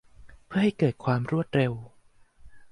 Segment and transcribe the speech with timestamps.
[0.47, 1.73] เพื่อให้เกิดความรวดเร็ว